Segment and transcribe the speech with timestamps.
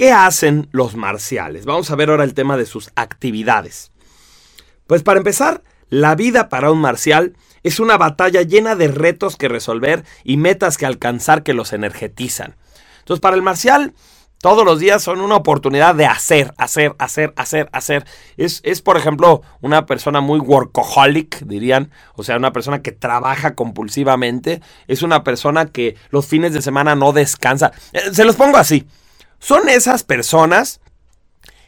[0.00, 1.66] ¿Qué hacen los marciales?
[1.66, 3.92] Vamos a ver ahora el tema de sus actividades.
[4.86, 9.50] Pues para empezar, la vida para un marcial es una batalla llena de retos que
[9.50, 12.56] resolver y metas que alcanzar que los energetizan.
[13.00, 13.92] Entonces, para el marcial,
[14.40, 18.06] todos los días son una oportunidad de hacer, hacer, hacer, hacer, hacer.
[18.38, 21.90] Es, es, por ejemplo, una persona muy workaholic, dirían.
[22.14, 24.62] O sea, una persona que trabaja compulsivamente.
[24.88, 27.72] Es una persona que los fines de semana no descansa.
[27.92, 28.86] Eh, se los pongo así.
[29.40, 30.80] Son esas personas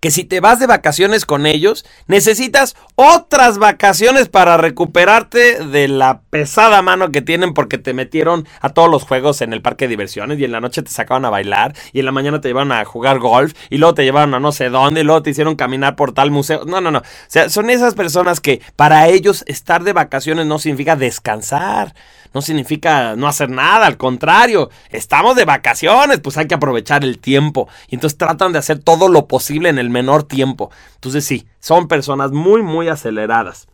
[0.00, 6.20] que si te vas de vacaciones con ellos, necesitas otras vacaciones para recuperarte de la
[6.30, 9.90] pesada mano que tienen porque te metieron a todos los juegos en el parque de
[9.90, 12.72] diversiones y en la noche te sacaban a bailar y en la mañana te llevaron
[12.72, 15.56] a jugar golf y luego te llevaron a no sé dónde y luego te hicieron
[15.56, 16.64] caminar por tal museo.
[16.66, 16.98] No, no, no.
[16.98, 21.94] O sea, son esas personas que para ellos estar de vacaciones no significa descansar
[22.36, 27.18] no significa no hacer nada, al contrario, estamos de vacaciones, pues hay que aprovechar el
[27.18, 27.66] tiempo.
[27.88, 30.70] Y entonces tratan de hacer todo lo posible en el menor tiempo.
[30.96, 33.68] Entonces sí, son personas muy, muy aceleradas.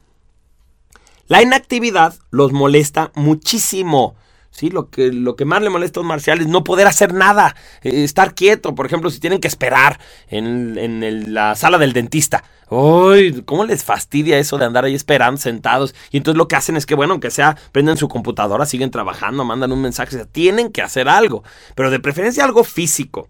[1.26, 4.14] La inactividad los molesta muchísimo.
[4.52, 7.12] Sí, lo que, lo que más le molesta a un marcial es no poder hacer
[7.12, 8.76] nada, eh, estar quieto.
[8.76, 12.44] Por ejemplo, si tienen que esperar en, la sala del dentista.
[12.74, 13.42] ¡Uy!
[13.44, 15.94] ¿Cómo les fastidia eso de andar ahí esperando sentados?
[16.10, 19.44] Y entonces lo que hacen es que, bueno, aunque sea, prenden su computadora, siguen trabajando,
[19.44, 23.28] mandan un mensaje, tienen que hacer algo, pero de preferencia algo físico.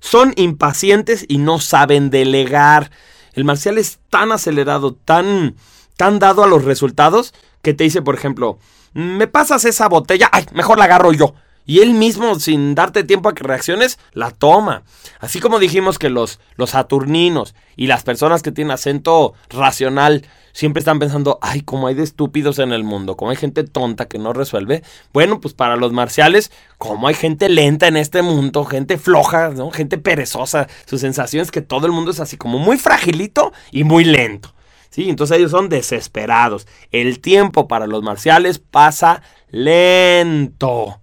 [0.00, 2.90] Son impacientes y no saben delegar.
[3.34, 5.54] El marcial es tan acelerado, tan,
[5.96, 8.58] tan dado a los resultados, que te dice, por ejemplo,
[8.94, 11.36] me pasas esa botella, ay, mejor la agarro yo.
[11.64, 14.82] Y él mismo, sin darte tiempo a que reacciones, la toma.
[15.20, 20.80] Así como dijimos que los, los saturninos y las personas que tienen acento racional siempre
[20.80, 24.18] están pensando, ay, como hay de estúpidos en el mundo, como hay gente tonta que
[24.18, 24.82] no resuelve.
[25.12, 29.70] Bueno, pues para los marciales, como hay gente lenta en este mundo, gente floja, ¿no?
[29.70, 30.68] gente perezosa.
[30.86, 34.52] Su sensación es que todo el mundo es así como muy fragilito y muy lento.
[34.90, 35.08] ¿sí?
[35.08, 36.66] Entonces ellos son desesperados.
[36.90, 41.01] El tiempo para los marciales pasa lento.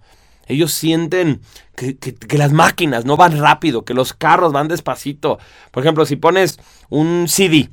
[0.49, 1.41] Ellos sienten
[1.75, 5.37] que, las máquinas no van rápido, que los carros van despacito.
[5.71, 7.69] Por ejemplo, si pones un CD,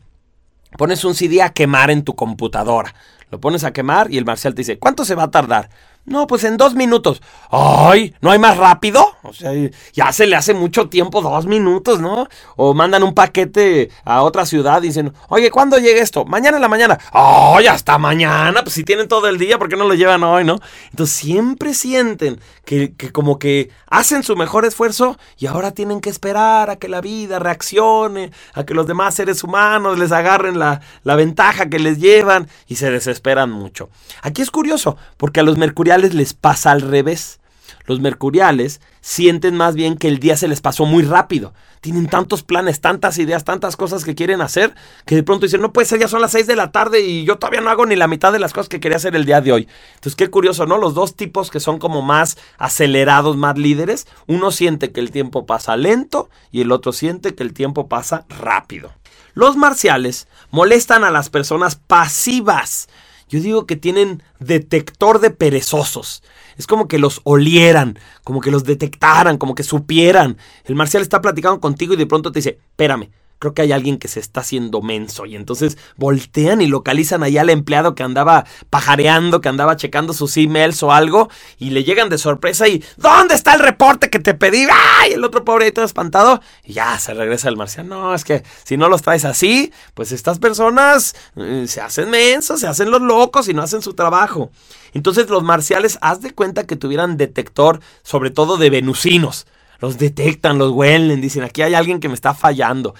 [0.76, 2.94] pones un CD a quemar en tu computadora.
[3.30, 5.70] Lo pones a quemar y el marcial te dice, ¿cuánto se va a tardar?
[6.06, 7.20] No, pues en dos minutos.
[7.50, 8.14] ¡Ay!
[8.20, 9.16] ¿No hay más rápido?
[9.22, 9.50] O sea,
[9.92, 12.28] ya se le hace mucho tiempo, dos minutos, ¿no?
[12.54, 16.24] O mandan un paquete a otra ciudad y dicen, oye, ¿cuándo llega esto?
[16.24, 16.96] Mañana en la mañana.
[17.12, 18.62] ¡Ay, hasta mañana!
[18.62, 20.60] Pues si tienen todo el día, ¿por qué no lo llevan hoy, no?
[20.90, 26.10] Entonces siempre sienten que, que como que hacen su mejor esfuerzo y ahora tienen que
[26.10, 30.82] esperar a que la vida reaccione, a que los demás seres humanos les agarren la,
[31.02, 33.88] la ventaja que les llevan y se desesperan mucho.
[34.22, 37.40] Aquí es curioso, porque a los mercuriales les pasa al revés.
[37.86, 41.54] Los mercuriales sienten más bien que el día se les pasó muy rápido.
[41.80, 44.74] Tienen tantos planes, tantas ideas, tantas cosas que quieren hacer,
[45.04, 47.24] que de pronto dicen, no puede ser, ya son las 6 de la tarde y
[47.24, 49.40] yo todavía no hago ni la mitad de las cosas que quería hacer el día
[49.40, 49.68] de hoy.
[49.94, 50.78] Entonces, qué curioso, ¿no?
[50.78, 55.46] Los dos tipos que son como más acelerados, más líderes, uno siente que el tiempo
[55.46, 58.92] pasa lento y el otro siente que el tiempo pasa rápido.
[59.34, 62.88] Los marciales molestan a las personas pasivas.
[63.28, 66.22] Yo digo que tienen detector de perezosos.
[66.56, 70.38] Es como que los olieran, como que los detectaran, como que supieran.
[70.64, 73.98] El marcial está platicando contigo y de pronto te dice, espérame, creo que hay alguien
[73.98, 75.26] que se está haciendo menso.
[75.26, 80.36] Y entonces voltean y localizan allá al empleado que andaba pajareando, que andaba checando sus
[80.36, 84.34] emails o algo, y le llegan de sorpresa y ¿dónde está el reporte que te
[84.34, 84.66] pedí?
[84.98, 85.12] ¡Ay!
[85.12, 86.40] El otro pobre ahí todo espantado.
[86.64, 87.88] Y ya se regresa el marcial.
[87.88, 92.60] No, es que si no los traes así, pues estas personas eh, se hacen mensos,
[92.60, 94.50] se hacen los locos y no hacen su trabajo.
[94.94, 99.46] Entonces los marciales, haz de cuenta que tuvieran detector, sobre todo de venusinos.
[99.80, 102.94] Los detectan, los huelen, dicen, aquí hay alguien que me está fallando.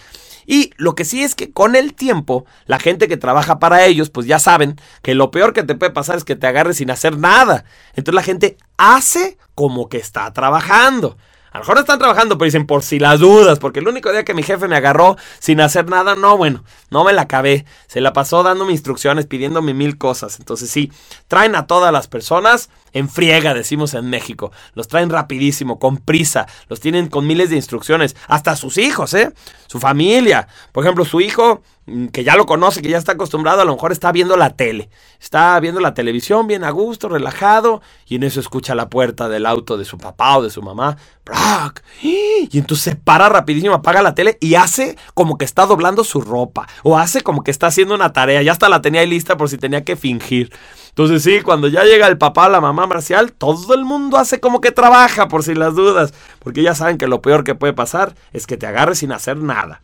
[0.47, 4.11] Y lo que sí es que con el tiempo, la gente que trabaja para ellos,
[4.11, 6.91] pues ya saben que lo peor que te puede pasar es que te agarres sin
[6.91, 7.65] hacer nada.
[7.91, 11.17] Entonces la gente hace como que está trabajando.
[11.57, 14.27] A lo mejor están trabajando, pero dicen por si las dudas, porque el único día
[14.27, 17.65] que mi jefe me agarró sin hacer nada, no, bueno, no me la acabé.
[17.87, 20.39] Se la pasó dándome instrucciones, pidiéndome mil cosas.
[20.39, 20.93] Entonces sí,
[21.29, 24.53] traen a todas las personas en friega, decimos en México.
[24.75, 26.47] Los traen rapidísimo, con prisa.
[26.69, 28.17] Los tienen con miles de instrucciones.
[28.29, 29.33] Hasta sus hijos, ¿eh?
[29.67, 30.49] Su familia.
[30.73, 31.63] Por ejemplo, su hijo
[32.13, 34.89] que ya lo conoce, que ya está acostumbrado, a lo mejor está viendo la tele.
[35.21, 39.47] Está viendo la televisión bien a gusto, relajado, y en eso escucha la puerta del
[39.47, 40.97] auto de su papá o de su mamá.
[41.25, 41.85] ¡Brack!
[42.03, 46.21] Y entonces se para rapidísimo, apaga la tele y hace como que está doblando su
[46.21, 46.67] ropa.
[46.83, 48.43] O hace como que está haciendo una tarea.
[48.43, 50.53] Ya hasta la tenía ahí lista por si tenía que fingir.
[50.89, 54.61] Entonces sí, cuando ya llega el papá, la mamá marcial, todo el mundo hace como
[54.61, 56.15] que trabaja por si las dudas.
[56.41, 59.37] Porque ya saben que lo peor que puede pasar es que te agarres sin hacer
[59.37, 59.83] nada.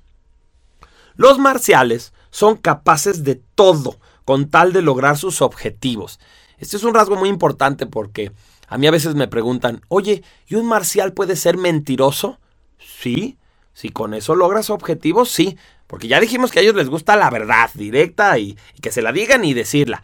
[1.14, 6.20] Los marciales son capaces de todo con tal de lograr sus objetivos.
[6.58, 8.32] Este es un rasgo muy importante porque
[8.68, 12.38] a mí a veces me preguntan, oye, ¿y un marcial puede ser mentiroso?
[12.78, 13.38] Sí,
[13.72, 15.56] si con eso logra su objetivo, sí,
[15.86, 19.02] porque ya dijimos que a ellos les gusta la verdad directa y, y que se
[19.02, 20.02] la digan y decirla.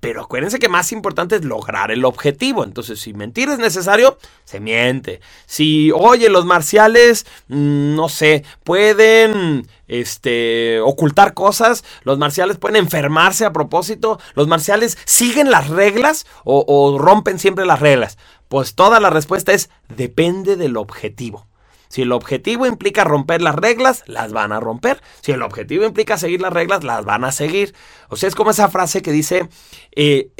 [0.00, 2.62] Pero acuérdense que más importante es lograr el objetivo.
[2.62, 5.20] Entonces, si mentir es necesario, se miente.
[5.46, 13.44] Si, oye, los marciales, mm, no sé, pueden este, ocultar cosas, los marciales pueden enfermarse
[13.44, 18.18] a propósito, los marciales siguen las reglas o, o rompen siempre las reglas.
[18.46, 21.47] Pues toda la respuesta es depende del objetivo.
[21.88, 25.02] Si el objetivo implica romper las reglas, las van a romper.
[25.20, 27.74] Si el objetivo implica seguir las reglas, las van a seguir.
[28.08, 29.48] O sea, es como esa frase que dice,
[29.94, 30.30] eh,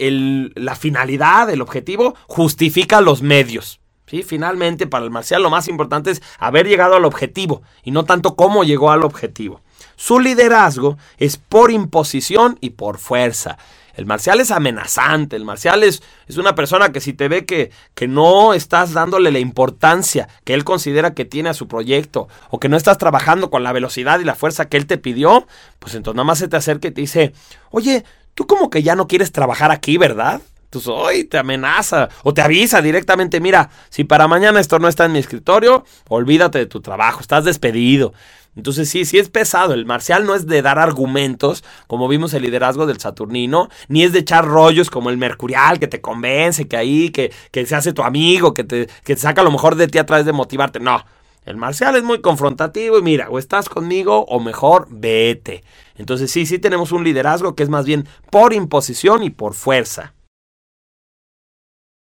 [0.55, 3.81] la finalidad, el objetivo, justifica los medios.
[4.07, 4.23] ¿Sí?
[4.23, 8.37] Finalmente, para el marcial lo más importante es haber llegado al objetivo y no tanto
[8.37, 9.61] cómo llegó al objetivo.
[9.99, 13.59] Su liderazgo es por imposición y por fuerza.
[13.95, 17.73] El marcial es amenazante, el marcial es, es una persona que si te ve que,
[17.97, 22.61] que, no estás dándole la importancia que él considera que tiene a su proyecto o
[22.61, 25.49] que no estás trabajando con la velocidad y la fuerza que él te pidió,
[25.81, 27.33] pues entonces nada más se te acerca y te dice,
[27.73, 28.05] oye,
[28.35, 30.41] tú como que ya no quieres trabajar aquí, ¿verdad?
[30.69, 35.07] Entonces, hoy te amenaza o te avisa directamente, mira, si para mañana esto no está
[35.07, 38.13] en mi escritorio, olvídate de tu trabajo, estás despedido.
[38.55, 39.73] Entonces sí, sí es pesado.
[39.73, 44.13] El marcial no es de dar argumentos, como vimos el liderazgo del Saturnino, ni es
[44.13, 47.95] de echar rollos como el Mercurial, que te convence, que ahí, que, que se hace
[47.95, 50.81] tu amigo, que te, que te saca lo mejor de ti a través de motivarte.
[50.81, 51.03] No,
[51.47, 55.65] el marcial es muy confrontativo y mira, o estás conmigo o mejor vete.
[55.97, 60.13] Entonces sí, sí tenemos un liderazgo que es más bien por imposición y por fuerza.